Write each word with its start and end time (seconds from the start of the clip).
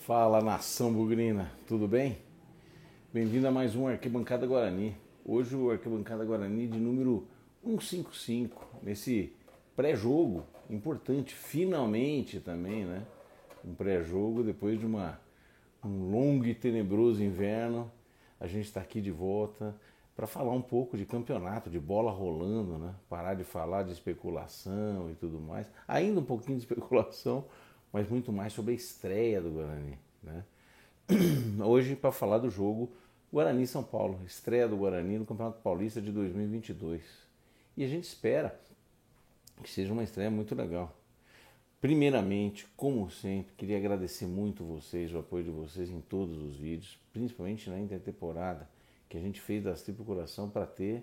Fala 0.00 0.40
nação 0.40 0.90
bugrina, 0.90 1.52
tudo 1.68 1.86
bem? 1.86 2.16
Bem-vindo 3.12 3.46
a 3.46 3.50
mais 3.50 3.76
um 3.76 3.86
Arquibancada 3.86 4.46
Guarani. 4.46 4.96
Hoje 5.22 5.54
o 5.54 5.70
Arquibancada 5.70 6.24
Guarani 6.24 6.66
de 6.66 6.78
número 6.78 7.28
155, 7.62 8.78
nesse 8.82 9.30
pré-jogo 9.76 10.44
importante, 10.70 11.34
finalmente 11.34 12.40
também, 12.40 12.86
né? 12.86 13.04
Um 13.62 13.74
pré-jogo 13.74 14.42
depois 14.42 14.80
de 14.80 14.86
uma, 14.86 15.20
um 15.84 16.10
longo 16.10 16.46
e 16.46 16.54
tenebroso 16.54 17.22
inverno. 17.22 17.92
A 18.40 18.46
gente 18.46 18.64
está 18.64 18.80
aqui 18.80 19.02
de 19.02 19.10
volta 19.10 19.76
para 20.16 20.26
falar 20.26 20.52
um 20.52 20.62
pouco 20.62 20.96
de 20.96 21.04
campeonato, 21.04 21.68
de 21.68 21.78
bola 21.78 22.10
rolando, 22.10 22.78
né? 22.78 22.94
Parar 23.06 23.34
de 23.34 23.44
falar 23.44 23.82
de 23.82 23.92
especulação 23.92 25.10
e 25.10 25.14
tudo 25.14 25.38
mais. 25.38 25.70
Ainda 25.86 26.20
um 26.20 26.24
pouquinho 26.24 26.56
de 26.56 26.64
especulação, 26.64 27.44
mas 27.92 28.08
muito 28.08 28.32
mais 28.32 28.52
sobre 28.52 28.72
a 28.72 28.76
estreia 28.76 29.40
do 29.40 29.50
Guarani. 29.50 29.98
Né? 30.22 30.44
Hoje, 31.64 31.96
para 31.96 32.12
falar 32.12 32.38
do 32.38 32.50
jogo 32.50 32.92
Guarani 33.32 33.66
São 33.66 33.82
Paulo, 33.82 34.20
estreia 34.26 34.68
do 34.68 34.76
Guarani 34.76 35.18
no 35.18 35.26
Campeonato 35.26 35.60
Paulista 35.60 36.00
de 36.00 36.10
2022. 36.10 37.02
E 37.76 37.84
a 37.84 37.88
gente 37.88 38.04
espera 38.04 38.58
que 39.62 39.70
seja 39.70 39.92
uma 39.92 40.02
estreia 40.02 40.30
muito 40.30 40.54
legal. 40.54 40.96
Primeiramente, 41.80 42.66
como 42.76 43.10
sempre, 43.10 43.54
queria 43.54 43.78
agradecer 43.78 44.26
muito 44.26 44.64
vocês, 44.64 45.14
o 45.14 45.18
apoio 45.18 45.44
de 45.44 45.50
vocês 45.50 45.88
em 45.88 46.00
todos 46.00 46.36
os 46.36 46.56
vídeos, 46.56 46.98
principalmente 47.12 47.70
na 47.70 47.80
intertemporada, 47.80 48.68
que 49.08 49.16
a 49.16 49.20
gente 49.20 49.40
fez 49.40 49.64
das 49.64 49.80
Triplo 49.80 50.04
Coração 50.04 50.50
para 50.50 50.66
ter 50.66 51.02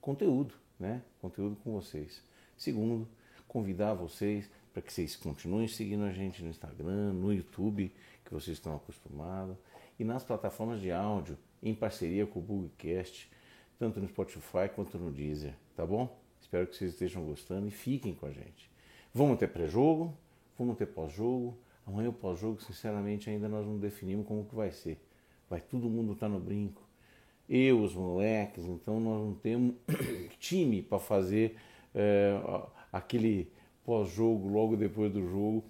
conteúdo, 0.00 0.54
né? 0.80 1.02
Conteúdo 1.20 1.56
com 1.56 1.72
vocês. 1.72 2.22
Segundo, 2.56 3.06
convidar 3.46 3.92
vocês 3.92 4.48
para 4.76 4.82
que 4.82 4.92
vocês 4.92 5.16
continuem 5.16 5.66
seguindo 5.66 6.04
a 6.04 6.12
gente 6.12 6.42
no 6.42 6.50
Instagram, 6.50 7.14
no 7.14 7.32
YouTube, 7.32 7.90
que 8.22 8.30
vocês 8.30 8.58
estão 8.58 8.76
acostumados, 8.76 9.56
e 9.98 10.04
nas 10.04 10.22
plataformas 10.22 10.82
de 10.82 10.92
áudio, 10.92 11.38
em 11.62 11.74
parceria 11.74 12.26
com 12.26 12.40
o 12.40 12.42
Bugcast, 12.42 13.30
tanto 13.78 13.98
no 14.00 14.06
Spotify 14.06 14.68
quanto 14.74 14.98
no 14.98 15.10
Deezer, 15.10 15.54
tá 15.74 15.86
bom? 15.86 16.14
Espero 16.38 16.66
que 16.66 16.76
vocês 16.76 16.92
estejam 16.92 17.24
gostando 17.24 17.66
e 17.66 17.70
fiquem 17.70 18.14
com 18.14 18.26
a 18.26 18.30
gente. 18.30 18.70
Vamos 19.14 19.38
ter 19.38 19.48
pré-jogo, 19.48 20.14
vamos 20.58 20.76
ter 20.76 20.84
pós-jogo. 20.84 21.56
Amanhã 21.86 22.10
o 22.10 22.12
pós-jogo, 22.12 22.60
sinceramente, 22.60 23.30
ainda 23.30 23.48
nós 23.48 23.66
não 23.66 23.78
definimos 23.78 24.26
como 24.26 24.44
que 24.44 24.54
vai 24.54 24.72
ser. 24.72 25.00
Vai 25.48 25.62
todo 25.62 25.88
mundo 25.88 26.12
estar 26.12 26.26
tá 26.26 26.32
no 26.34 26.38
brinco. 26.38 26.86
Eu, 27.48 27.80
os 27.80 27.94
moleques, 27.94 28.66
então 28.66 29.00
nós 29.00 29.24
não 29.24 29.32
temos 29.32 29.74
time 30.38 30.82
para 30.82 30.98
fazer 30.98 31.56
é, 31.94 32.38
aquele 32.92 33.55
pós-jogo, 33.86 34.48
logo 34.48 34.76
depois 34.76 35.12
do 35.12 35.22
jogo. 35.22 35.64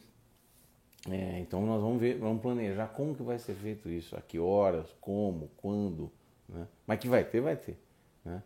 É, 1.08 1.38
então 1.38 1.64
nós 1.64 1.80
vamos 1.80 2.00
ver, 2.00 2.18
vamos 2.18 2.42
planejar 2.42 2.88
como 2.88 3.14
que 3.14 3.22
vai 3.22 3.38
ser 3.38 3.54
feito 3.54 3.88
isso, 3.88 4.16
a 4.16 4.20
que 4.20 4.40
horas, 4.40 4.88
como, 5.00 5.48
quando, 5.56 6.10
né? 6.48 6.66
mas 6.84 6.98
que 6.98 7.06
vai 7.06 7.22
ter, 7.22 7.40
vai 7.40 7.54
ter. 7.54 7.78
Né? 8.24 8.42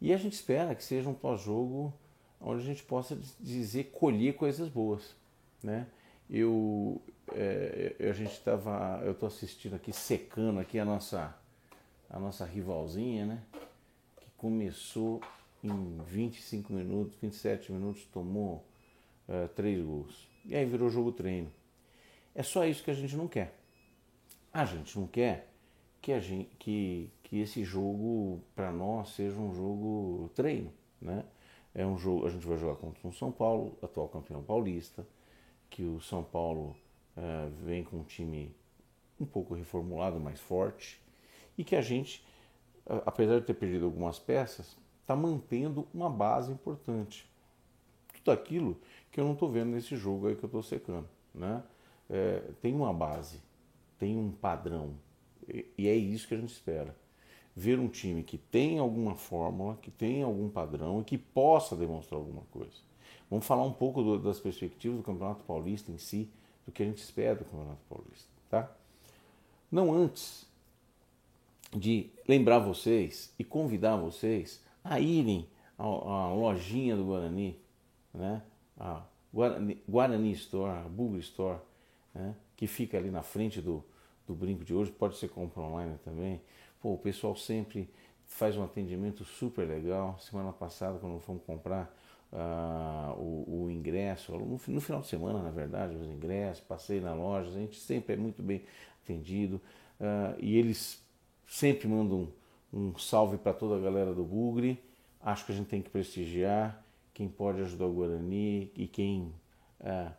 E 0.00 0.12
a 0.12 0.16
gente 0.16 0.32
espera 0.32 0.74
que 0.74 0.82
seja 0.82 1.08
um 1.08 1.14
pós-jogo 1.14 1.92
onde 2.40 2.62
a 2.62 2.64
gente 2.64 2.82
possa 2.82 3.16
dizer 3.38 3.84
colher 3.92 4.34
coisas 4.34 4.68
boas. 4.68 5.14
Né? 5.62 5.86
Eu, 6.28 7.00
é, 7.32 7.94
a 8.00 8.12
gente 8.12 8.32
estava, 8.32 9.00
eu 9.04 9.12
estou 9.12 9.28
assistindo 9.28 9.76
aqui, 9.76 9.92
secando 9.92 10.58
aqui 10.58 10.78
a 10.80 10.84
nossa, 10.84 11.36
a 12.10 12.18
nossa 12.18 12.44
rivalzinha, 12.44 13.26
né? 13.26 13.42
que 14.16 14.26
começou 14.36 15.20
em 15.62 15.98
25 16.04 16.72
minutos, 16.72 17.16
27 17.20 17.70
minutos, 17.70 18.04
tomou 18.12 18.64
uh, 19.28 19.48
três 19.54 19.84
gols. 19.84 20.28
E 20.44 20.54
aí 20.54 20.64
virou 20.64 20.88
jogo 20.88 21.12
treino. 21.12 21.50
É 22.34 22.42
só 22.42 22.64
isso 22.64 22.84
que 22.84 22.90
a 22.90 22.94
gente 22.94 23.16
não 23.16 23.26
quer. 23.26 23.58
A 24.52 24.64
gente 24.64 24.98
não 24.98 25.06
quer 25.06 25.48
que, 26.00 26.12
a 26.12 26.20
gente, 26.20 26.50
que, 26.58 27.10
que 27.22 27.40
esse 27.40 27.64
jogo, 27.64 28.40
para 28.54 28.70
nós, 28.70 29.10
seja 29.10 29.38
um 29.38 29.54
jogo 29.54 30.30
treino. 30.34 30.72
Né? 31.00 31.24
É 31.74 31.84
um 31.86 31.98
jogo, 31.98 32.26
a 32.26 32.30
gente 32.30 32.46
vai 32.46 32.56
jogar 32.56 32.76
contra 32.76 33.06
o 33.06 33.12
São 33.12 33.32
Paulo, 33.32 33.76
atual 33.82 34.08
campeão 34.08 34.42
paulista, 34.42 35.06
que 35.68 35.82
o 35.82 36.00
São 36.00 36.22
Paulo 36.22 36.76
uh, 37.16 37.50
vem 37.64 37.82
com 37.82 37.98
um 37.98 38.04
time 38.04 38.54
um 39.18 39.26
pouco 39.26 39.54
reformulado, 39.54 40.20
mais 40.20 40.40
forte, 40.40 41.00
e 41.56 41.64
que 41.64 41.74
a 41.74 41.80
gente, 41.80 42.24
apesar 43.04 43.40
de 43.40 43.46
ter 43.46 43.54
perdido 43.54 43.86
algumas 43.86 44.18
peças, 44.18 44.76
está 45.00 45.16
mantendo 45.16 45.86
uma 45.92 46.10
base 46.10 46.52
importante. 46.52 47.28
Tudo 48.26 48.32
aquilo 48.32 48.76
que 49.12 49.20
eu 49.20 49.24
não 49.24 49.34
estou 49.34 49.48
vendo 49.48 49.70
nesse 49.70 49.94
jogo 49.94 50.26
aí 50.26 50.34
que 50.34 50.42
eu 50.42 50.48
estou 50.48 50.60
secando. 50.60 51.08
Né? 51.32 51.62
É, 52.10 52.42
tem 52.60 52.74
uma 52.74 52.92
base, 52.92 53.40
tem 54.00 54.18
um 54.18 54.32
padrão. 54.32 54.94
E, 55.48 55.64
e 55.78 55.88
é 55.88 55.94
isso 55.94 56.26
que 56.26 56.34
a 56.34 56.36
gente 56.36 56.50
espera. 56.50 56.96
Ver 57.54 57.78
um 57.78 57.86
time 57.86 58.24
que 58.24 58.36
tem 58.36 58.80
alguma 58.80 59.14
fórmula, 59.14 59.78
que 59.80 59.92
tem 59.92 60.24
algum 60.24 60.48
padrão 60.48 61.00
e 61.00 61.04
que 61.04 61.16
possa 61.16 61.76
demonstrar 61.76 62.18
alguma 62.18 62.42
coisa. 62.50 62.74
Vamos 63.30 63.46
falar 63.46 63.62
um 63.62 63.72
pouco 63.72 64.02
do, 64.02 64.18
das 64.18 64.40
perspectivas 64.40 64.98
do 64.98 65.04
Campeonato 65.04 65.44
Paulista 65.44 65.92
em 65.92 65.98
si, 65.98 66.28
do 66.66 66.72
que 66.72 66.82
a 66.82 66.86
gente 66.86 66.98
espera 66.98 67.36
do 67.36 67.44
Campeonato 67.44 67.80
Paulista. 67.88 68.28
Tá? 68.50 68.76
Não 69.70 69.94
antes 69.94 70.46
de 71.72 72.10
lembrar 72.26 72.58
vocês 72.58 73.32
e 73.38 73.44
convidar 73.44 73.96
vocês 73.96 74.60
a 74.82 74.98
irem 74.98 75.46
à, 75.78 75.84
à 75.84 76.32
lojinha 76.32 76.96
do 76.96 77.04
Guarani, 77.04 77.56
né? 78.16 78.42
a 78.78 79.02
Guarani, 79.32 79.82
Guarani 79.88 80.32
Store, 80.32 80.70
a 80.70 80.82
Google 80.88 81.18
Store, 81.18 81.58
né? 82.14 82.34
que 82.56 82.66
fica 82.66 82.96
ali 82.96 83.10
na 83.10 83.22
frente 83.22 83.60
do, 83.60 83.84
do 84.26 84.34
brinco 84.34 84.64
de 84.64 84.74
hoje, 84.74 84.90
pode 84.90 85.16
ser 85.16 85.28
compra 85.28 85.62
online 85.62 85.98
também. 86.04 86.40
Pô, 86.80 86.94
o 86.94 86.98
pessoal 86.98 87.36
sempre 87.36 87.88
faz 88.24 88.56
um 88.56 88.64
atendimento 88.64 89.24
super 89.24 89.66
legal. 89.66 90.18
Semana 90.18 90.52
passada, 90.52 90.98
quando 90.98 91.20
fomos 91.20 91.42
comprar 91.44 91.94
uh, 92.32 93.12
o, 93.18 93.64
o, 93.64 93.70
ingresso, 93.70 94.32
no, 94.32 94.60
no, 94.68 94.80
final 94.80 95.00
de 95.00 95.06
semana, 95.06 95.42
na 95.42 95.50
verdade, 95.50 95.94
os 95.94 96.06
ingressos, 96.06 96.62
passei 96.64 97.00
na 97.00 97.14
loja, 97.14 97.48
a 97.50 97.52
gente 97.52 97.78
sempre 97.78 98.14
é 98.14 98.16
muito 98.16 98.42
bem 98.42 98.62
atendido. 99.04 99.60
Uh, 100.00 100.36
e 100.38 100.56
eles 100.56 101.02
sempre 101.46 101.88
mandam 101.88 102.28
um, 102.72 102.88
um 102.88 102.98
salve 102.98 103.36
para 103.36 103.52
toda 103.52 103.76
a 103.76 103.78
galera 103.78 104.12
do 104.14 104.24
Bugre. 104.24 104.82
Acho 105.20 105.46
que 105.46 105.52
a 105.52 105.54
gente 105.54 105.68
tem 105.68 105.82
que 105.82 105.90
prestigiar 105.90 106.85
quem 107.16 107.30
pode 107.30 107.62
ajudar 107.62 107.86
o 107.86 107.94
Guarani 107.94 108.70
e 108.76 108.86
quem 108.86 109.32
é, 109.80 110.10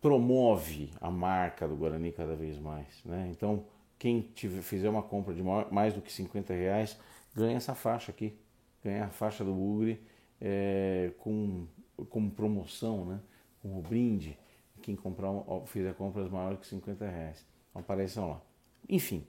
promove 0.00 0.90
a 1.02 1.10
marca 1.10 1.68
do 1.68 1.76
Guarani 1.76 2.12
cada 2.12 2.34
vez 2.34 2.58
mais. 2.58 3.04
Né? 3.04 3.28
Então, 3.30 3.66
quem 3.98 4.22
tiver, 4.22 4.62
fizer 4.62 4.88
uma 4.88 5.02
compra 5.02 5.34
de 5.34 5.42
mais 5.42 5.92
do 5.92 6.00
que 6.00 6.10
50 6.10 6.54
reais 6.54 6.98
ganha 7.36 7.58
essa 7.58 7.74
faixa 7.74 8.10
aqui, 8.10 8.34
ganha 8.82 9.04
a 9.04 9.10
faixa 9.10 9.44
do 9.44 9.52
Bugre 9.52 10.00
é, 10.40 11.12
com, 11.18 11.66
como 12.08 12.30
promoção, 12.30 13.04
né? 13.04 13.20
com 13.60 13.78
o 13.78 13.82
brinde. 13.82 14.38
Quem 14.80 14.96
comprar, 14.96 15.30
fizer 15.66 15.92
compras 15.92 16.30
maiores 16.30 16.58
que 16.60 16.66
50 16.68 17.06
reais. 17.06 17.44
Apareçam 17.74 18.30
lá. 18.30 18.40
Enfim, 18.88 19.26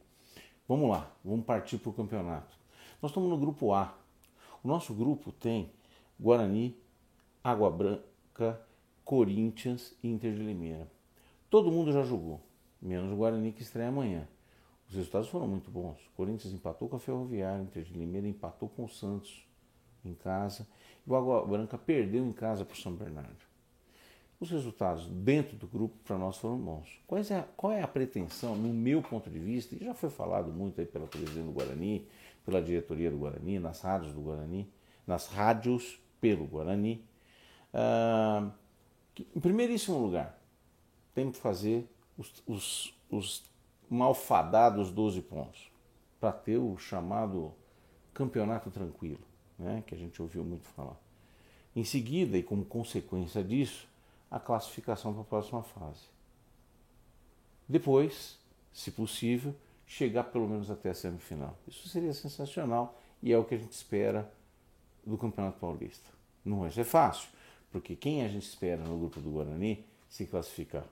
vamos 0.65 0.89
lá, 0.89 1.13
vamos 1.25 1.45
partir 1.45 1.77
para 1.77 1.89
o 1.89 1.93
campeonato. 1.93 2.57
Nós 3.01 3.11
estamos 3.11 3.29
no 3.29 3.37
grupo 3.37 3.73
A. 3.73 3.93
O 4.63 4.67
nosso 4.69 4.93
grupo 4.93 5.33
tem 5.33 5.73
Guarani, 6.19 6.75
Água 7.43 7.71
Branca, 7.71 8.59
Corinthians 9.05 9.95
e 10.03 10.09
Inter 10.09 10.33
de 10.33 10.43
Limeira. 10.43 10.87
Todo 11.49 11.71
mundo 11.71 11.91
já 11.91 12.03
jogou, 12.03 12.41
menos 12.81 13.11
o 13.11 13.15
Guarani 13.15 13.51
que 13.51 13.61
estreia 13.61 13.89
amanhã. 13.89 14.27
Os 14.89 14.95
resultados 14.95 15.29
foram 15.29 15.47
muito 15.47 15.71
bons. 15.71 15.97
O 16.07 16.11
Corinthians 16.17 16.53
empatou 16.53 16.89
com 16.89 16.95
a 16.95 16.99
Ferroviária, 16.99 17.61
Inter 17.61 17.83
de 17.83 17.93
Limeira 17.93 18.27
empatou 18.27 18.67
com 18.69 18.85
o 18.85 18.89
Santos 18.89 19.47
em 20.03 20.13
casa 20.13 20.67
e 21.05 21.09
o 21.09 21.15
Água 21.15 21.45
Branca 21.45 21.77
perdeu 21.77 22.25
em 22.25 22.31
casa 22.31 22.65
para 22.65 22.73
o 22.73 22.77
São 22.77 22.93
Bernardo. 22.93 23.49
Os 24.39 24.49
resultados 24.51 25.05
dentro 25.07 25.57
do 25.57 25.67
grupo 25.67 25.97
para 26.03 26.17
nós 26.17 26.37
foram 26.37 26.57
bons. 26.57 27.01
Qual 27.05 27.19
é, 27.19 27.35
a, 27.35 27.43
qual 27.57 27.73
é 27.73 27.81
a 27.81 27.87
pretensão, 27.87 28.55
no 28.55 28.73
meu 28.73 29.01
ponto 29.01 29.29
de 29.29 29.37
vista, 29.37 29.75
e 29.75 29.83
já 29.83 29.93
foi 29.93 30.09
falado 30.09 30.51
muito 30.51 30.79
aí 30.79 30.87
pela 30.87 31.07
presidente 31.07 31.45
do 31.45 31.51
Guarani, 31.51 32.07
pela 32.45 32.61
diretoria 32.61 33.11
do 33.11 33.17
Guarani, 33.17 33.59
nas 33.59 33.81
rádios 33.81 34.13
do 34.13 34.21
Guarani, 34.21 34.71
nas 35.05 35.27
rádios 35.27 35.99
pelo 36.19 36.45
Guarani. 36.45 37.03
Ah, 37.73 38.51
em 39.35 39.39
primeiríssimo 39.39 39.97
lugar, 39.97 40.39
tem 41.13 41.31
que 41.31 41.37
fazer 41.37 41.87
os, 42.17 42.43
os, 42.47 42.93
os 43.09 43.43
malfadados 43.89 44.91
12 44.91 45.21
pontos 45.21 45.71
para 46.19 46.31
ter 46.31 46.57
o 46.57 46.77
chamado 46.77 47.53
campeonato 48.13 48.69
tranquilo, 48.69 49.21
né, 49.57 49.83
que 49.85 49.95
a 49.95 49.97
gente 49.97 50.21
ouviu 50.21 50.43
muito 50.43 50.67
falar. 50.69 50.99
Em 51.75 51.83
seguida, 51.83 52.37
e 52.37 52.43
como 52.43 52.65
consequência 52.65 53.43
disso, 53.43 53.87
a 54.29 54.39
classificação 54.39 55.13
para 55.13 55.21
a 55.21 55.25
próxima 55.25 55.63
fase. 55.63 56.03
Depois, 57.67 58.37
se 58.73 58.91
possível, 58.91 59.55
chegar 59.85 60.25
pelo 60.25 60.47
menos 60.47 60.69
até 60.69 60.89
a 60.89 60.93
semifinal. 60.93 61.57
Isso 61.67 61.87
seria 61.87 62.13
sensacional 62.13 62.99
e 63.21 63.31
é 63.31 63.37
o 63.37 63.43
que 63.43 63.55
a 63.55 63.57
gente 63.57 63.71
espera 63.71 64.31
do 65.09 65.17
Campeonato 65.17 65.59
Paulista. 65.59 66.09
Não 66.43 66.61
vai 66.61 66.71
ser 66.71 66.83
fácil, 66.83 67.29
porque 67.71 67.95
quem 67.95 68.23
a 68.23 68.27
gente 68.27 68.47
espera 68.47 68.83
no 68.83 68.97
grupo 68.97 69.19
do 69.19 69.29
Guarani 69.29 69.85
se 70.07 70.25
classificar? 70.25 70.85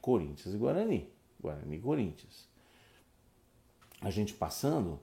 Corinthians 0.00 0.54
e 0.54 0.58
Guarani. 0.58 1.08
Guarani 1.40 1.76
e 1.76 1.80
Corinthians. 1.80 2.48
A 4.00 4.10
gente 4.10 4.34
passando, 4.34 4.98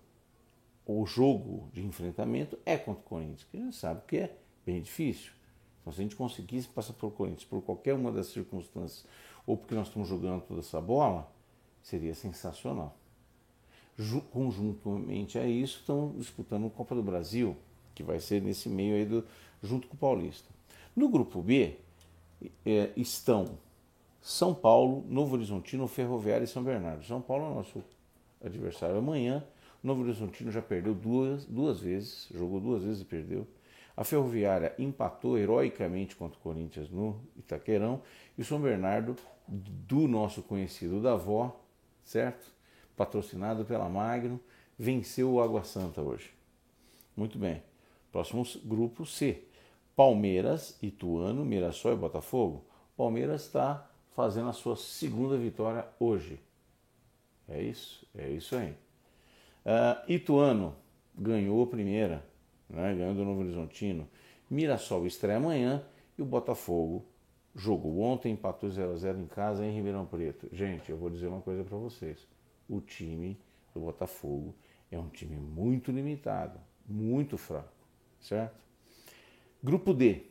o 0.85 1.05
jogo 1.05 1.69
de 1.71 1.85
enfrentamento 1.85 2.57
é 2.65 2.77
contra 2.77 3.01
o 3.01 3.05
Corinthians, 3.05 3.43
que 3.43 3.57
a 3.57 3.59
gente 3.59 3.75
sabe 3.75 4.01
que 4.07 4.17
é 4.17 4.37
bem 4.65 4.81
difícil. 4.81 5.31
Então, 5.81 5.93
se 5.93 6.01
a 6.01 6.03
gente 6.03 6.15
conseguisse 6.15 6.67
passar 6.67 6.93
pelo 6.93 7.11
Corinthians 7.11 7.45
por 7.45 7.61
qualquer 7.61 7.93
uma 7.93 8.11
das 8.11 8.27
circunstâncias, 8.27 9.05
ou 9.45 9.55
porque 9.55 9.73
nós 9.73 9.87
estamos 9.87 10.07
jogando 10.07 10.41
toda 10.41 10.59
essa 10.59 10.81
bola, 10.81 11.31
seria 11.81 12.13
sensacional. 12.13 12.97
Conjuntamente 14.31 15.39
a 15.39 15.47
isso, 15.47 15.79
estão 15.79 16.13
disputando 16.17 16.67
a 16.67 16.69
Copa 16.69 16.93
do 16.93 17.01
Brasil, 17.01 17.55
que 17.97 18.03
vai 18.03 18.19
ser 18.19 18.43
nesse 18.43 18.69
meio 18.69 18.95
aí 18.95 19.05
do, 19.05 19.25
junto 19.63 19.87
com 19.87 19.95
o 19.95 19.97
Paulista. 19.97 20.47
No 20.95 21.09
grupo 21.09 21.41
B 21.41 21.77
é, 22.63 22.91
estão 22.95 23.57
São 24.21 24.53
Paulo, 24.53 25.03
Novo 25.09 25.33
Horizontino, 25.33 25.87
Ferroviário 25.87 26.43
e 26.43 26.47
São 26.47 26.63
Bernardo. 26.63 27.03
São 27.03 27.19
Paulo 27.19 27.51
é 27.51 27.55
nosso 27.55 27.83
adversário 28.43 28.97
amanhã. 28.97 29.43
Novo 29.81 30.03
Horizontino 30.03 30.51
já 30.51 30.61
perdeu 30.61 30.93
duas, 30.93 31.43
duas 31.45 31.79
vezes, 31.79 32.27
jogou 32.31 32.59
duas 32.59 32.83
vezes 32.83 33.01
e 33.01 33.05
perdeu. 33.05 33.47
A 33.95 34.03
Ferroviária 34.03 34.75
empatou 34.77 35.35
heroicamente 35.39 36.15
contra 36.15 36.37
o 36.37 36.41
Corinthians 36.41 36.91
no 36.91 37.19
Itaquerão. 37.35 38.03
E 38.37 38.43
o 38.43 38.45
São 38.45 38.61
Bernardo, 38.61 39.15
do 39.47 40.07
nosso 40.07 40.43
conhecido 40.43 41.01
da 41.01 41.13
avó, 41.13 41.59
certo? 42.03 42.45
Patrocinado 42.95 43.65
pela 43.65 43.89
Magno, 43.89 44.39
venceu 44.77 45.31
o 45.31 45.41
Água 45.41 45.63
Santa 45.63 45.99
hoje. 45.99 46.31
Muito 47.15 47.39
bem. 47.39 47.63
Próximo 48.11 48.43
grupo 48.63 49.05
C. 49.05 49.43
Palmeiras, 49.95 50.77
Ituano, 50.81 51.43
Mirassol 51.43 51.93
e 51.93 51.95
Botafogo. 51.95 52.65
Palmeiras 52.95 53.43
está 53.45 53.89
fazendo 54.15 54.49
a 54.49 54.53
sua 54.53 54.75
segunda 54.75 55.37
vitória 55.37 55.87
hoje. 55.99 56.39
É 57.47 57.61
isso, 57.61 58.07
é 58.15 58.29
isso 58.29 58.55
aí. 58.55 58.71
Uh, 59.65 60.11
Ituano 60.11 60.75
ganhou 61.17 61.63
a 61.63 61.67
primeira, 61.67 62.23
né, 62.69 62.93
do 62.95 63.25
Novo 63.25 63.41
Horizontino. 63.41 64.07
Mirassol 64.49 65.05
estreia 65.05 65.37
amanhã 65.37 65.83
e 66.17 66.21
o 66.21 66.25
Botafogo 66.25 67.05
jogou 67.55 67.99
ontem, 68.01 68.33
empatou 68.33 68.69
0 68.69 68.93
a 68.93 68.95
0 68.95 69.19
em 69.19 69.25
casa 69.25 69.65
em 69.65 69.73
Ribeirão 69.73 70.05
Preto. 70.05 70.47
Gente, 70.51 70.91
eu 70.91 70.97
vou 70.97 71.09
dizer 71.09 71.27
uma 71.27 71.41
coisa 71.41 71.63
para 71.63 71.77
vocês. 71.77 72.27
O 72.69 72.79
time 72.79 73.37
do 73.73 73.79
Botafogo 73.79 74.53
é 74.91 74.97
um 74.97 75.09
time 75.09 75.35
muito 75.35 75.91
limitado, 75.91 76.59
muito 76.87 77.37
fraco, 77.37 77.73
certo? 78.27 78.55
Grupo 79.63 79.93
D: 79.93 80.23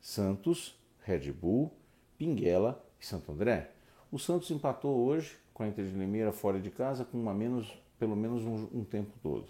Santos, 0.00 0.78
Red 1.00 1.32
Bull, 1.32 1.72
Pinguela 2.16 2.84
e 3.00 3.04
Santo 3.04 3.32
André. 3.32 3.70
O 4.10 4.18
Santos 4.18 4.50
empatou 4.50 5.04
hoje 5.04 5.36
com 5.52 5.62
a 5.62 5.68
Inter 5.68 5.84
de 5.84 5.96
Limeira 5.96 6.32
fora 6.32 6.60
de 6.60 6.70
casa 6.70 7.04
com 7.04 7.18
uma 7.18 7.34
menos, 7.34 7.76
pelo 7.98 8.16
menos 8.16 8.44
um, 8.44 8.80
um 8.80 8.84
tempo 8.84 9.12
todo. 9.22 9.46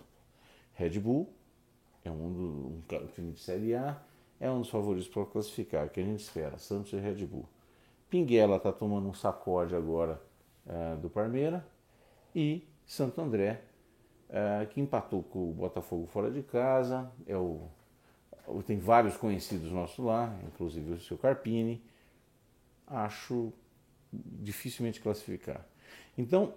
Red 0.74 0.98
Bull 0.98 1.32
é 2.04 2.10
um, 2.10 2.32
do, 2.32 2.96
um 2.96 3.06
time 3.14 3.32
de 3.32 3.40
Série 3.40 3.74
A, 3.74 4.00
é 4.40 4.50
um 4.50 4.60
dos 4.60 4.68
favoritos 4.68 5.08
para 5.08 5.24
classificar, 5.24 5.88
que 5.88 6.00
a 6.00 6.04
gente 6.04 6.20
espera, 6.20 6.58
Santos 6.58 6.92
e 6.92 6.96
Red 6.96 7.24
Bull. 7.26 7.48
Pinguela 8.10 8.56
está 8.56 8.72
tomando 8.72 9.08
um 9.08 9.14
sacode 9.14 9.74
agora 9.74 10.20
uh, 10.66 10.96
do 10.98 11.08
Parmeira 11.08 11.66
e 12.34 12.66
Santo 12.86 13.20
André, 13.20 13.62
uh, 14.30 14.66
que 14.68 14.80
empatou 14.80 15.22
com 15.22 15.50
o 15.50 15.52
Botafogo 15.52 16.06
fora 16.06 16.30
de 16.30 16.42
casa, 16.42 17.10
é 17.26 17.36
o, 17.36 17.68
tem 18.66 18.78
vários 18.78 19.16
conhecidos 19.16 19.70
nossos 19.72 20.04
lá, 20.04 20.36
inclusive 20.46 20.92
o 20.92 21.00
seu 21.00 21.16
Carpini. 21.16 21.82
Acho 22.86 23.52
dificilmente 24.12 25.00
classificar. 25.00 25.66
Então, 26.16 26.54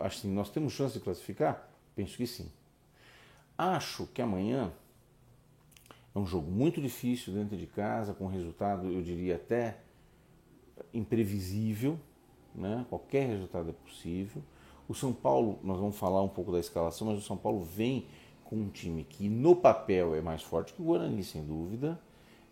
assim, 0.00 0.30
nós 0.32 0.50
temos 0.50 0.72
chance 0.72 0.98
de 0.98 1.04
classificar? 1.04 1.70
Penso 1.94 2.16
que 2.16 2.26
sim. 2.26 2.50
Acho 3.56 4.06
que 4.08 4.20
amanhã 4.20 4.72
é 6.14 6.18
um 6.18 6.26
jogo 6.26 6.50
muito 6.50 6.80
difícil 6.80 7.32
dentro 7.32 7.56
de 7.56 7.66
casa, 7.66 8.12
com 8.12 8.26
resultado, 8.26 8.86
eu 8.90 9.02
diria 9.02 9.36
até 9.36 9.78
imprevisível, 10.92 11.98
né? 12.54 12.84
qualquer 12.88 13.28
resultado 13.28 13.70
é 13.70 13.72
possível. 13.72 14.42
O 14.88 14.94
São 14.94 15.12
Paulo, 15.12 15.58
nós 15.62 15.78
vamos 15.78 15.96
falar 15.96 16.22
um 16.22 16.28
pouco 16.28 16.52
da 16.52 16.58
escalação, 16.58 17.06
mas 17.06 17.18
o 17.18 17.22
São 17.22 17.36
Paulo 17.36 17.64
vem 17.64 18.06
com 18.44 18.56
um 18.56 18.68
time 18.68 19.04
que 19.04 19.28
no 19.28 19.56
papel 19.56 20.14
é 20.14 20.20
mais 20.20 20.42
forte 20.42 20.72
que 20.72 20.82
o 20.82 20.84
Guarani, 20.84 21.24
sem 21.24 21.44
dúvida. 21.44 21.98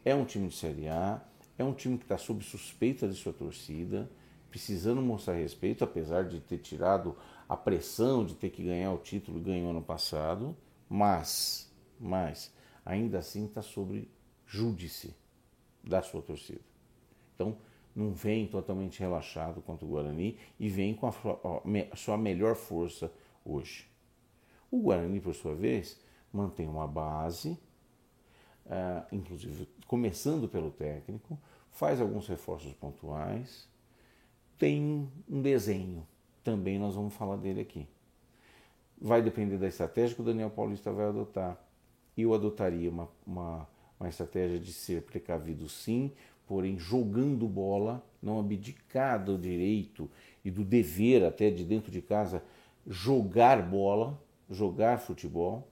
É 0.04 0.14
um 0.14 0.24
time 0.24 0.48
de 0.48 0.56
Série 0.56 0.88
A, 0.88 1.20
é 1.58 1.64
um 1.64 1.74
time 1.74 1.98
que 1.98 2.04
está 2.04 2.16
sob 2.16 2.42
suspeita 2.42 3.06
de 3.06 3.14
sua 3.14 3.34
torcida, 3.34 4.10
precisando 4.50 5.02
mostrar 5.02 5.34
respeito, 5.34 5.84
apesar 5.84 6.24
de 6.24 6.40
ter 6.40 6.58
tirado 6.58 7.14
a 7.48 7.56
pressão 7.56 8.24
de 8.24 8.34
ter 8.34 8.50
que 8.50 8.62
ganhar 8.62 8.92
o 8.92 8.98
título 8.98 9.38
e 9.38 9.42
ganhou 9.42 9.70
ano 9.70 9.82
passado, 9.82 10.56
mas, 10.88 11.70
mas 11.98 12.52
ainda 12.84 13.18
assim 13.18 13.44
está 13.44 13.60
sobre 13.60 14.10
júdice 14.46 15.14
da 15.82 16.00
sua 16.00 16.22
torcida. 16.22 16.60
Então, 17.34 17.56
não 17.94 18.12
vem 18.12 18.46
totalmente 18.46 19.00
relaxado 19.00 19.60
contra 19.60 19.84
o 19.84 19.88
Guarani 19.88 20.38
e 20.58 20.68
vem 20.68 20.94
com 20.94 21.06
a 21.06 21.96
sua 21.96 22.16
melhor 22.16 22.54
força 22.54 23.12
hoje. 23.44 23.88
O 24.70 24.80
Guarani, 24.80 25.20
por 25.20 25.34
sua 25.34 25.54
vez, 25.54 26.00
mantém 26.32 26.68
uma 26.68 26.86
base, 26.86 27.58
uh, 28.66 29.04
inclusive 29.10 29.68
começando 29.86 30.48
pelo 30.48 30.70
técnico, 30.70 31.38
faz 31.70 32.00
alguns 32.00 32.28
reforços 32.28 32.72
pontuais, 32.74 33.68
tem 34.56 35.10
um 35.28 35.42
desenho, 35.42 36.06
também 36.44 36.78
nós 36.78 36.94
vamos 36.94 37.14
falar 37.14 37.36
dele 37.36 37.60
aqui. 37.60 37.88
Vai 39.00 39.22
depender 39.22 39.56
da 39.56 39.66
estratégia 39.66 40.14
que 40.14 40.22
o 40.22 40.24
Daniel 40.24 40.50
Paulista 40.50 40.92
vai 40.92 41.06
adotar. 41.06 41.58
Eu 42.16 42.34
adotaria 42.34 42.90
uma, 42.90 43.08
uma, 43.26 43.68
uma 43.98 44.08
estratégia 44.08 44.60
de 44.60 44.72
ser 44.72 45.02
precavido 45.02 45.68
sim, 45.68 46.12
porém 46.50 46.76
jogando 46.76 47.46
bola, 47.46 48.04
não 48.20 48.40
abdicar 48.40 49.24
do 49.24 49.38
direito 49.38 50.10
e 50.44 50.50
do 50.50 50.64
dever 50.64 51.24
até 51.24 51.48
de 51.48 51.64
dentro 51.64 51.92
de 51.92 52.02
casa 52.02 52.42
jogar 52.84 53.62
bola, 53.62 54.20
jogar 54.50 54.98
futebol. 54.98 55.68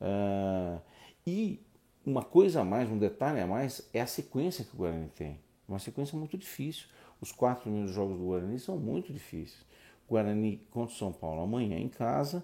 Uh, 0.00 0.80
e 1.26 1.60
uma 2.06 2.22
coisa 2.22 2.62
a 2.62 2.64
mais, 2.64 2.90
um 2.90 2.96
detalhe 2.96 3.38
a 3.38 3.46
mais, 3.46 3.86
é 3.92 4.00
a 4.00 4.06
sequência 4.06 4.64
que 4.64 4.74
o 4.74 4.78
Guarani 4.78 5.10
tem. 5.14 5.38
Uma 5.68 5.78
sequência 5.78 6.16
muito 6.18 6.38
difícil. 6.38 6.86
Os 7.20 7.30
quatro 7.30 7.64
primeiros 7.64 7.92
jogos 7.92 8.16
do 8.16 8.24
Guarani 8.24 8.58
são 8.58 8.78
muito 8.78 9.12
difíceis. 9.12 9.66
Guarani 10.08 10.56
contra 10.70 10.94
o 10.94 10.96
São 10.96 11.12
Paulo 11.12 11.42
amanhã 11.42 11.76
em 11.76 11.90
casa. 11.90 12.42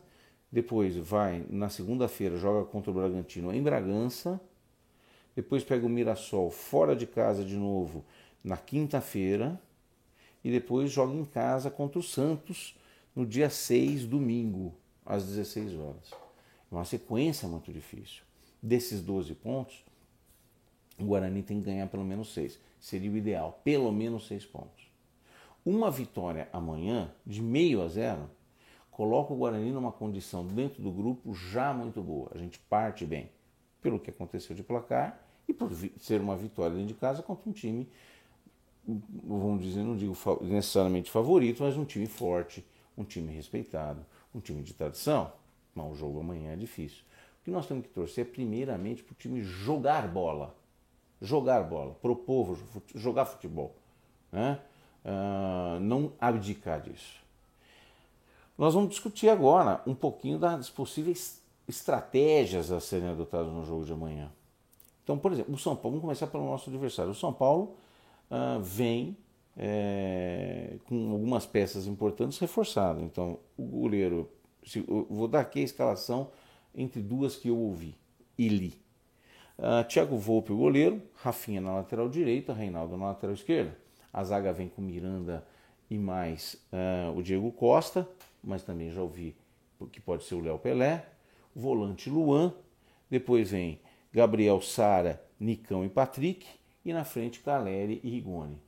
Depois 0.53 0.99
vai 0.99 1.47
na 1.49 1.71
segunda-feira, 1.71 2.37
joga 2.37 2.67
contra 2.67 2.91
o 2.91 2.95
Bragantino 2.95 3.55
em 3.55 3.63
Bragança. 3.63 4.39
Depois 5.35 5.65
pega 5.65 5.87
o 5.87 5.89
Mirassol 5.89 6.51
fora 6.51 6.95
de 6.95 7.07
casa 7.07 7.45
de 7.45 7.57
novo 7.57 8.05
na 8.43 8.57
quinta-feira. 8.57 9.61
E 10.43 10.51
depois 10.51 10.91
joga 10.91 11.15
em 11.15 11.25
casa 11.25 11.71
contra 11.71 11.99
o 11.99 12.03
Santos 12.03 12.75
no 13.15 13.27
dia 13.27 13.51
6, 13.51 14.07
domingo, 14.07 14.75
às 15.05 15.27
16 15.27 15.75
horas. 15.75 16.11
É 16.71 16.75
uma 16.75 16.85
sequência 16.85 17.47
muito 17.47 17.71
difícil. 17.73 18.23
Desses 18.63 19.03
12 19.03 19.35
pontos, 19.35 19.85
o 20.99 21.05
Guarani 21.05 21.43
tem 21.43 21.61
que 21.61 21.67
ganhar 21.67 21.87
pelo 21.89 22.05
menos 22.05 22.33
6 22.33 22.59
seria 22.81 23.11
o 23.11 23.17
ideal, 23.17 23.61
pelo 23.63 23.93
menos 23.93 24.27
seis 24.27 24.45
pontos. 24.45 24.91
Uma 25.65 25.91
vitória 25.91 26.49
amanhã, 26.53 27.13
de 27.27 27.43
meio 27.43 27.83
a 27.83 27.89
zero, 27.89 28.29
coloca 28.91 29.33
o 29.33 29.37
Guarani 29.37 29.71
numa 29.71 29.93
condição 29.93 30.47
dentro 30.47 30.83
do 30.83 30.91
grupo 30.91 31.35
já 31.35 31.73
muito 31.73 32.03
boa. 32.03 32.31
A 32.35 32.39
gente 32.39 32.59
parte 32.59 33.05
bem 33.05 33.29
pelo 33.81 33.99
que 33.99 34.11
aconteceu 34.11 34.55
de 34.55 34.63
placar 34.63 35.21
e 35.49 35.53
por 35.53 35.71
ser 35.99 36.21
uma 36.21 36.37
vitória 36.37 36.77
dentro 36.77 36.89
de 36.89 36.95
casa 36.95 37.23
contra 37.23 37.49
um 37.49 37.53
time, 37.53 37.89
vamos 38.87 39.63
dizer, 39.63 39.83
não 39.83 39.97
digo 39.97 40.17
necessariamente 40.43 41.11
favorito, 41.11 41.63
mas 41.63 41.77
um 41.77 41.85
time 41.85 42.07
forte, 42.07 42.65
um 42.97 43.05
time 43.05 43.33
respeitado, 43.33 44.05
um 44.35 44.41
time 44.41 44.63
de 44.63 44.75
tradição. 44.75 45.33
Mas 45.75 45.93
o 45.93 45.95
jogo 45.95 46.21
amanhã 46.21 46.53
é 46.53 46.57
difícil. 46.57 47.03
O 47.41 47.45
que 47.45 47.51
nós 47.51 47.67
temos 47.67 47.87
que 47.87 47.93
torcer 47.93 48.27
é 48.27 48.29
primeiramente 48.29 49.03
para 49.03 49.13
o 49.13 49.17
time 49.17 49.43
jogar 49.43 50.09
bola 50.09 50.55
jogar 51.21 51.63
bola, 51.63 51.95
propor 52.01 52.59
jogar 52.95 53.27
futebol, 53.27 53.77
né? 54.33 54.59
Uh, 55.05 55.81
não 55.81 56.13
abdicar 56.21 56.81
disso. 56.81 57.21
Nós 58.57 58.75
vamos 58.75 58.91
discutir 58.91 59.29
agora 59.29 59.83
um 59.87 59.95
pouquinho 59.95 60.39
das 60.39 60.69
possíveis 60.69 61.40
estratégias 61.71 62.71
a 62.71 62.81
serem 62.81 63.09
adotadas 63.09 63.53
no 63.53 63.65
jogo 63.65 63.85
de 63.85 63.93
amanhã. 63.93 64.31
Então, 65.03 65.19
por 65.19 65.33
exemplo, 65.33 65.55
o 65.55 65.59
São 65.59 65.75
Paulo, 65.75 65.93
vamos 65.93 66.03
começar 66.03 66.27
pelo 66.27 66.45
nosso 66.45 66.69
adversário. 66.69 67.11
O 67.11 67.15
São 67.15 67.33
Paulo 67.33 67.77
uh, 68.31 68.61
vem 68.61 69.17
é, 69.57 70.77
com 70.87 71.11
algumas 71.13 71.47
peças 71.47 71.87
importantes 71.87 72.39
reforçado. 72.39 73.03
Então, 73.03 73.39
o 73.57 73.65
goleiro, 73.65 74.31
se, 74.65 74.81
vou 75.09 75.27
dar 75.27 75.41
aqui 75.41 75.61
a 75.61 75.65
escalação 75.65 76.31
entre 76.75 77.01
duas 77.01 77.37
que 77.37 77.49
eu 77.49 77.59
ouvi 77.59 77.97
e 78.39 78.49
li. 78.49 78.81
Uh, 79.59 79.85
Thiago 79.87 80.17
Volpe, 80.17 80.53
o 80.53 80.57
goleiro, 80.57 81.03
Rafinha 81.17 81.61
na 81.61 81.75
lateral 81.75 82.09
direita, 82.09 82.53
Reinaldo 82.53 82.97
na 82.97 83.07
lateral 83.07 83.35
esquerda. 83.35 83.77
A 84.13 84.25
zaga 84.25 84.53
vem 84.53 84.69
com 84.69 84.81
Miranda 84.81 85.47
e 85.91 85.99
mais 85.99 86.55
uh, 86.73 87.17
o 87.17 87.23
Diego 87.23 87.53
Costa, 87.53 88.09
mas 88.43 88.63
também 88.63 88.91
já 88.91 89.03
ouvi 89.03 89.37
que 89.93 90.01
pode 90.01 90.25
ser 90.25 90.35
o 90.35 90.41
Léo 90.41 90.59
Pelé, 90.59 91.07
volante 91.55 92.09
Luan, 92.09 92.55
depois 93.11 93.51
vem 93.51 93.81
Gabriel 94.13 94.61
Sara, 94.61 95.23
Nicão 95.39 95.85
e 95.85 95.89
Patrick, 95.89 96.47
e 96.85 96.93
na 96.93 97.05
frente 97.05 97.41
Caleri 97.41 98.01
e 98.03 98.11
Rigoni. 98.11 98.59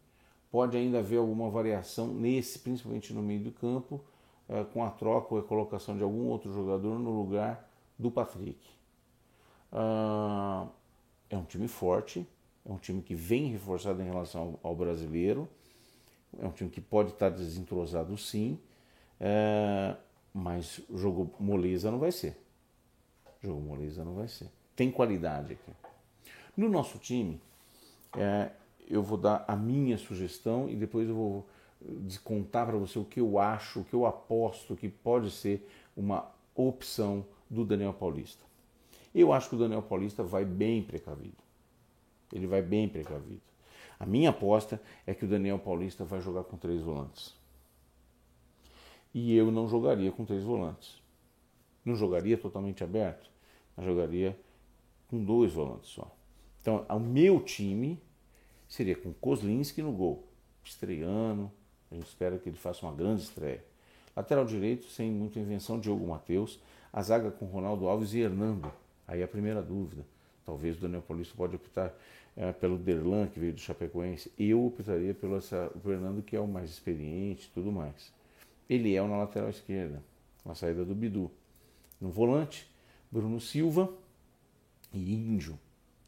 Pode 0.50 0.76
ainda 0.76 0.98
haver 0.98 1.18
alguma 1.18 1.48
variação 1.48 2.08
nesse, 2.08 2.58
principalmente 2.58 3.12
no 3.14 3.22
meio 3.22 3.40
do 3.40 3.52
campo, 3.52 4.00
uh, 4.48 4.64
com 4.66 4.84
a 4.84 4.90
troca 4.90 5.34
ou 5.34 5.40
a 5.40 5.42
colocação 5.42 5.96
de 5.96 6.02
algum 6.02 6.26
outro 6.26 6.52
jogador 6.52 6.98
no 6.98 7.10
lugar 7.10 7.68
do 7.98 8.10
Patrick. 8.10 8.60
Uh, 9.72 10.68
é 11.30 11.36
um 11.36 11.44
time 11.44 11.66
forte, 11.66 12.26
é 12.64 12.70
um 12.70 12.76
time 12.76 13.00
que 13.00 13.14
vem 13.14 13.46
reforçado 13.46 14.02
em 14.02 14.04
relação 14.04 14.58
ao, 14.62 14.74
brasileiro, 14.74 15.48
é 16.38 16.46
um 16.46 16.50
time 16.50 16.68
que 16.68 16.80
pode 16.80 17.10
estar 17.10 17.30
desentrosado 17.30 18.16
sim, 18.18 18.58
é, 19.18 19.96
mas 20.32 20.80
o 20.88 20.96
jogo 20.98 21.32
moleza 21.38 21.90
não 21.90 21.98
vai 21.98 22.12
ser. 22.12 22.36
O 23.42 23.46
jogo 23.46 23.60
moleza 23.60 24.04
não 24.04 24.14
vai 24.14 24.28
ser. 24.28 24.48
Tem 24.76 24.90
qualidade 24.90 25.54
aqui. 25.54 25.72
No 26.56 26.68
nosso 26.68 26.98
time, 26.98 27.40
é, 28.16 28.50
eu 28.88 29.02
vou 29.02 29.18
dar 29.18 29.44
a 29.48 29.56
minha 29.56 29.96
sugestão 29.98 30.68
e 30.68 30.76
depois 30.76 31.08
eu 31.08 31.14
vou 31.14 31.46
contar 32.22 32.66
para 32.66 32.76
você 32.76 32.98
o 32.98 33.04
que 33.04 33.20
eu 33.20 33.38
acho, 33.38 33.80
o 33.80 33.84
que 33.84 33.94
eu 33.94 34.06
aposto 34.06 34.76
que 34.76 34.88
pode 34.88 35.30
ser 35.30 35.68
uma 35.96 36.30
opção 36.54 37.24
do 37.50 37.64
Daniel 37.64 37.92
Paulista. 37.92 38.44
Eu 39.14 39.32
acho 39.32 39.48
que 39.48 39.56
o 39.56 39.58
Daniel 39.58 39.82
Paulista 39.82 40.22
vai 40.22 40.44
bem 40.44 40.82
precavido. 40.82 41.36
Ele 42.32 42.46
vai 42.46 42.62
bem 42.62 42.88
precavido. 42.88 43.42
A 43.98 44.06
minha 44.06 44.30
aposta 44.30 44.80
é 45.06 45.14
que 45.14 45.24
o 45.24 45.28
Daniel 45.28 45.58
Paulista 45.58 46.04
vai 46.04 46.20
jogar 46.20 46.44
com 46.44 46.56
três 46.56 46.80
volantes. 46.80 47.34
E 49.12 49.36
eu 49.36 49.50
não 49.50 49.68
jogaria 49.68 50.10
com 50.10 50.24
três 50.24 50.42
volantes. 50.42 51.00
Não 51.84 51.94
jogaria 51.94 52.38
totalmente 52.38 52.82
aberto, 52.82 53.30
mas 53.76 53.86
jogaria 53.86 54.38
com 55.08 55.22
dois 55.22 55.52
volantes 55.52 55.90
só. 55.90 56.10
Então, 56.60 56.86
o 56.88 57.00
meu 57.00 57.40
time 57.40 58.00
seria 58.68 58.94
com 58.94 59.12
Kozlinski 59.12 59.82
no 59.82 59.92
gol, 59.92 60.24
estreando. 60.64 61.50
A 61.90 61.94
gente 61.94 62.06
espera 62.06 62.38
que 62.38 62.48
ele 62.48 62.56
faça 62.56 62.86
uma 62.86 62.94
grande 62.94 63.22
estreia. 63.22 63.62
Lateral 64.16 64.44
direito, 64.44 64.86
sem 64.86 65.10
muita 65.10 65.38
invenção, 65.38 65.78
Diogo 65.78 66.06
Matheus. 66.06 66.60
A 66.92 67.02
zaga 67.02 67.30
com 67.30 67.46
Ronaldo 67.46 67.88
Alves 67.88 68.14
e 68.14 68.20
Hernando. 68.20 68.72
Aí 69.06 69.22
a 69.22 69.28
primeira 69.28 69.60
dúvida. 69.60 70.04
Talvez 70.44 70.78
o 70.78 70.80
Daniel 70.80 71.02
Paulista 71.02 71.34
pode 71.36 71.56
optar 71.56 71.94
é, 72.36 72.52
pelo 72.52 72.78
Derlan, 72.78 73.26
que 73.26 73.38
veio 73.38 73.52
do 73.52 73.60
Chapecoense. 73.60 74.32
Eu 74.38 74.66
optaria 74.66 75.14
pelo 75.14 75.36
essa, 75.36 75.70
o 75.74 75.80
Fernando, 75.80 76.22
que 76.22 76.36
é 76.36 76.40
o 76.40 76.46
mais 76.46 76.70
experiente 76.70 77.50
tudo 77.52 77.70
mais. 77.70 78.12
Ele 78.68 78.94
é 78.94 79.02
o 79.02 79.08
na 79.08 79.18
lateral 79.18 79.50
esquerda, 79.50 80.02
na 80.44 80.54
saída 80.54 80.84
do 80.84 80.94
Bidu. 80.94 81.30
No 82.00 82.10
volante, 82.10 82.66
Bruno 83.12 83.38
Silva 83.38 83.92
e 84.92 85.14
Índio. 85.14 85.58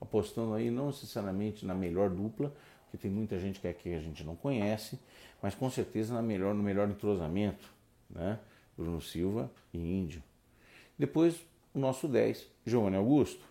Apostando 0.00 0.54
aí 0.54 0.70
não 0.70 0.87
necessariamente 0.87 1.66
na 1.66 1.75
melhor 1.75 2.08
dupla, 2.08 2.52
porque 2.84 2.96
tem 2.96 3.11
muita 3.11 3.38
gente 3.38 3.61
que 3.61 3.68
aqui 3.68 3.92
a 3.94 4.00
gente 4.00 4.25
não 4.25 4.34
conhece, 4.34 4.99
mas 5.42 5.54
com 5.54 5.68
certeza 5.68 6.14
na 6.14 6.23
melhor, 6.23 6.54
no 6.54 6.62
melhor 6.62 6.88
entrosamento, 6.88 7.70
né? 8.08 8.38
Bruno 8.76 9.00
Silva 9.00 9.50
e 9.73 9.78
Índio. 9.78 10.23
Depois 10.99 11.44
o 11.75 11.78
nosso 11.78 12.08
10, 12.08 12.46
Giovanni 12.64 12.96
Augusto. 12.96 13.44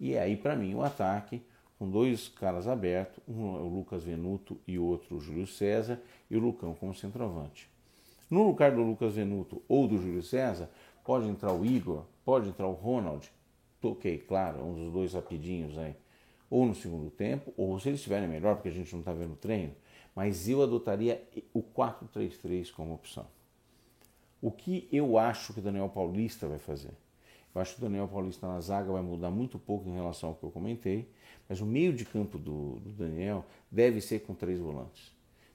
E 0.00 0.14
é 0.14 0.20
aí 0.20 0.36
para 0.36 0.56
mim 0.56 0.74
o 0.74 0.82
ataque 0.82 1.42
com 1.78 1.88
dois 1.88 2.28
caras 2.28 2.66
abertos, 2.66 3.22
um 3.28 3.56
é 3.56 3.60
o 3.60 3.68
Lucas 3.68 4.02
Venuto 4.02 4.58
e 4.66 4.78
outro 4.78 5.16
o 5.16 5.20
Júlio 5.20 5.46
César, 5.46 6.00
e 6.28 6.36
o 6.36 6.40
Lucão 6.40 6.74
como 6.74 6.92
centroavante. 6.92 7.70
No 8.28 8.42
lugar 8.42 8.72
do 8.72 8.82
Lucas 8.82 9.14
Venuto 9.14 9.62
ou 9.68 9.86
do 9.86 9.96
Júlio 9.96 10.22
César, 10.22 10.68
pode 11.08 11.26
entrar 11.26 11.54
o 11.54 11.64
Igor, 11.64 12.04
pode 12.22 12.50
entrar 12.50 12.66
o 12.66 12.74
Ronald, 12.74 13.26
toquei, 13.80 14.18
claro, 14.18 14.62
um 14.62 14.74
dos 14.74 14.92
dois 14.92 15.14
rapidinhos 15.14 15.78
aí, 15.78 15.96
ou 16.50 16.66
no 16.66 16.74
segundo 16.74 17.08
tempo, 17.08 17.50
ou 17.56 17.80
se 17.80 17.88
eles 17.88 18.00
estiverem 18.00 18.28
melhor, 18.28 18.56
porque 18.56 18.68
a 18.68 18.72
gente 18.72 18.92
não 18.92 19.00
está 19.00 19.14
vendo 19.14 19.32
o 19.32 19.36
treino, 19.36 19.74
mas 20.14 20.50
eu 20.50 20.62
adotaria 20.62 21.26
o 21.54 21.62
4-3-3 21.62 22.70
como 22.70 22.92
opção. 22.92 23.26
O 24.42 24.50
que 24.50 24.86
eu 24.92 25.16
acho 25.16 25.54
que 25.54 25.60
o 25.60 25.62
Daniel 25.62 25.88
Paulista 25.88 26.46
vai 26.46 26.58
fazer? 26.58 26.92
Eu 27.54 27.62
acho 27.62 27.76
que 27.76 27.80
o 27.80 27.84
Daniel 27.84 28.06
Paulista 28.06 28.46
na 28.46 28.60
zaga 28.60 28.92
vai 28.92 29.00
mudar 29.00 29.30
muito 29.30 29.58
pouco 29.58 29.88
em 29.88 29.94
relação 29.94 30.28
ao 30.28 30.34
que 30.34 30.44
eu 30.44 30.50
comentei, 30.50 31.08
mas 31.48 31.62
o 31.62 31.64
meio 31.64 31.94
de 31.94 32.04
campo 32.04 32.36
do, 32.36 32.80
do 32.80 32.90
Daniel 32.90 33.46
deve 33.70 34.02
ser 34.02 34.26
com 34.26 34.34
três 34.34 34.60
volantes. 34.60 35.10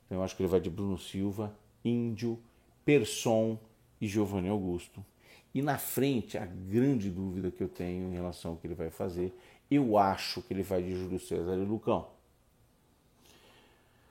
Então 0.07 0.17
eu 0.17 0.24
acho 0.24 0.36
que 0.36 0.41
ele 0.41 0.50
vai 0.50 0.60
de 0.60 0.72
Bruno 0.72 0.98
Silva, 0.98 1.55
Índio, 1.86 2.39
Persson 2.83 3.60
e 4.01 4.07
Giovanni 4.07 4.50
Augusto. 4.50 5.05
E 5.53 5.62
na 5.62 5.77
frente, 5.77 6.38
a 6.38 6.45
grande 6.45 7.10
dúvida 7.10 7.51
que 7.51 7.62
eu 7.62 7.69
tenho 7.69 8.10
em 8.10 8.13
relação 8.13 8.51
ao 8.51 8.57
que 8.57 8.65
ele 8.65 8.74
vai 8.74 8.89
fazer, 8.89 9.33
eu 9.69 9.98
acho 9.98 10.41
que 10.41 10.53
ele 10.53 10.63
vai 10.63 10.81
de 10.81 10.95
Júlio 10.95 11.19
César 11.19 11.55
e 11.55 11.63
Lucão. 11.63 12.07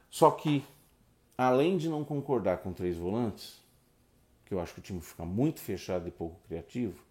Só 0.08 0.30
que, 0.30 0.64
além 1.36 1.76
de 1.76 1.88
não 1.88 2.04
concordar 2.04 2.58
com 2.58 2.72
três 2.72 2.96
volantes, 2.96 3.60
que 4.44 4.54
eu 4.54 4.60
acho 4.60 4.74
que 4.74 4.80
o 4.80 4.82
time 4.82 5.00
fica 5.00 5.24
muito 5.24 5.60
fechado 5.60 6.06
e 6.06 6.10
pouco 6.10 6.38
criativo, 6.46 7.02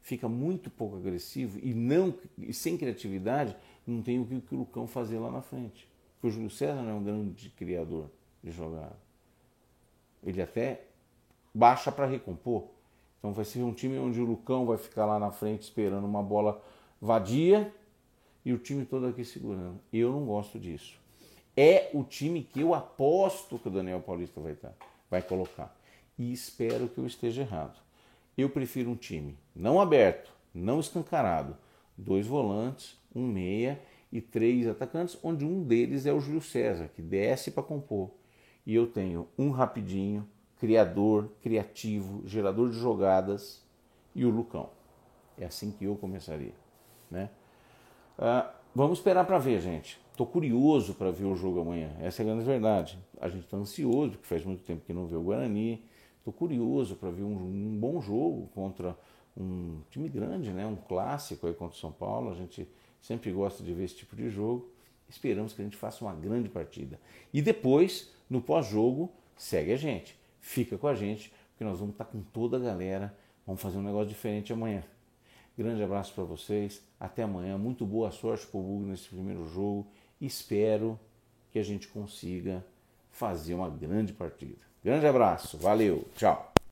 fica 0.00 0.28
muito 0.28 0.70
pouco 0.70 0.96
agressivo 0.96 1.58
e 1.62 1.74
não 1.74 2.14
e 2.38 2.52
sem 2.54 2.78
criatividade, 2.78 3.56
não 3.86 4.02
tem 4.02 4.20
o 4.20 4.24
que, 4.24 4.54
o 4.54 4.58
Lucão 4.58 4.86
fazer 4.86 5.18
lá 5.18 5.30
na 5.30 5.42
frente. 5.42 5.88
Porque 6.14 6.28
o 6.28 6.30
Júlio 6.30 6.50
César 6.50 6.80
não 6.82 6.90
é 6.90 6.94
um 6.94 7.02
grande 7.02 7.50
criador 7.50 8.10
de 8.42 8.50
jogada. 8.50 8.96
Ele 10.22 10.40
até 10.40 10.86
baixa 11.52 11.90
para 11.90 12.06
recompor. 12.06 12.68
Então 13.24 13.32
vai 13.32 13.46
ser 13.46 13.62
um 13.62 13.72
time 13.72 13.96
onde 13.96 14.20
o 14.20 14.24
Lucão 14.26 14.66
vai 14.66 14.76
ficar 14.76 15.06
lá 15.06 15.18
na 15.18 15.30
frente 15.30 15.62
esperando 15.62 16.04
uma 16.04 16.22
bola 16.22 16.62
vadia 17.00 17.72
e 18.44 18.52
o 18.52 18.58
time 18.58 18.84
todo 18.84 19.06
aqui 19.06 19.24
segurando. 19.24 19.80
Eu 19.90 20.12
não 20.12 20.26
gosto 20.26 20.58
disso. 20.58 21.00
É 21.56 21.88
o 21.94 22.04
time 22.04 22.42
que 22.42 22.60
eu 22.60 22.74
aposto 22.74 23.58
que 23.58 23.68
o 23.68 23.70
Daniel 23.70 24.00
Paulista 24.00 24.42
vai, 24.42 24.52
estar, 24.52 24.74
vai 25.10 25.22
colocar. 25.22 25.74
E 26.18 26.34
espero 26.34 26.86
que 26.86 26.98
eu 26.98 27.06
esteja 27.06 27.40
errado. 27.40 27.80
Eu 28.36 28.50
prefiro 28.50 28.90
um 28.90 28.94
time 28.94 29.38
não 29.56 29.80
aberto, 29.80 30.30
não 30.52 30.78
escancarado, 30.78 31.56
dois 31.96 32.26
volantes, 32.26 32.94
um 33.16 33.26
meia 33.26 33.80
e 34.12 34.20
três 34.20 34.66
atacantes, 34.66 35.16
onde 35.22 35.46
um 35.46 35.62
deles 35.62 36.04
é 36.04 36.12
o 36.12 36.20
Júlio 36.20 36.42
César, 36.42 36.90
que 36.94 37.00
desce 37.00 37.52
para 37.52 37.62
compor. 37.62 38.10
E 38.66 38.74
eu 38.74 38.86
tenho 38.86 39.26
um 39.38 39.48
rapidinho, 39.50 40.28
criador, 40.64 41.30
criativo, 41.42 42.22
gerador 42.24 42.70
de 42.70 42.78
jogadas 42.78 43.62
e 44.14 44.24
o 44.24 44.30
Lucão. 44.30 44.70
É 45.36 45.44
assim 45.44 45.70
que 45.70 45.84
eu 45.84 45.94
começaria. 45.94 46.54
Né? 47.10 47.28
Ah, 48.18 48.50
vamos 48.74 48.96
esperar 48.96 49.26
para 49.26 49.38
ver, 49.38 49.60
gente. 49.60 50.00
Estou 50.10 50.26
curioso 50.26 50.94
para 50.94 51.10
ver 51.10 51.26
o 51.26 51.36
jogo 51.36 51.60
amanhã. 51.60 51.94
Essa 52.00 52.22
é 52.22 52.24
a 52.24 52.28
grande 52.28 52.46
verdade. 52.46 52.98
A 53.20 53.28
gente 53.28 53.44
está 53.44 53.58
ansioso, 53.58 54.12
porque 54.12 54.26
faz 54.26 54.42
muito 54.42 54.62
tempo 54.62 54.86
que 54.86 54.94
não 54.94 55.06
vê 55.06 55.16
o 55.16 55.22
Guarani. 55.22 55.84
Estou 56.16 56.32
curioso 56.32 56.96
para 56.96 57.10
ver 57.10 57.24
um, 57.24 57.36
um, 57.36 57.78
bom 57.78 58.00
jogo 58.00 58.48
contra 58.54 58.96
um 59.36 59.82
time 59.90 60.08
grande, 60.08 60.50
né? 60.50 60.66
um 60.66 60.76
clássico 60.76 61.46
aí 61.46 61.52
contra 61.52 61.76
o 61.76 61.78
São 61.78 61.92
Paulo. 61.92 62.30
A 62.30 62.34
gente 62.34 62.66
sempre 63.02 63.30
gosta 63.32 63.62
de 63.62 63.74
ver 63.74 63.84
esse 63.84 63.96
tipo 63.96 64.16
de 64.16 64.30
jogo. 64.30 64.66
Esperamos 65.10 65.52
que 65.52 65.60
a 65.60 65.64
gente 65.64 65.76
faça 65.76 66.02
uma 66.02 66.14
grande 66.14 66.48
partida. 66.48 66.98
E 67.34 67.42
depois, 67.42 68.10
no 68.30 68.40
pós-jogo, 68.40 69.12
segue 69.36 69.70
a 69.70 69.76
gente. 69.76 70.23
Fica 70.44 70.76
com 70.76 70.86
a 70.86 70.94
gente, 70.94 71.32
porque 71.50 71.64
nós 71.64 71.78
vamos 71.78 71.94
estar 71.94 72.04
com 72.04 72.20
toda 72.20 72.58
a 72.58 72.60
galera. 72.60 73.16
Vamos 73.46 73.62
fazer 73.62 73.78
um 73.78 73.82
negócio 73.82 74.08
diferente 74.08 74.52
amanhã. 74.52 74.84
Grande 75.56 75.82
abraço 75.82 76.12
para 76.12 76.22
vocês. 76.22 76.82
Até 77.00 77.22
amanhã. 77.22 77.56
Muito 77.56 77.86
boa 77.86 78.10
sorte 78.10 78.46
para 78.46 78.60
o 78.60 78.62
Bug 78.62 78.84
nesse 78.84 79.08
primeiro 79.08 79.48
jogo. 79.48 79.86
Espero 80.20 81.00
que 81.50 81.58
a 81.58 81.62
gente 81.62 81.88
consiga 81.88 82.62
fazer 83.10 83.54
uma 83.54 83.70
grande 83.70 84.12
partida. 84.12 84.60
Grande 84.84 85.06
abraço, 85.06 85.56
valeu, 85.56 86.06
tchau. 86.14 86.53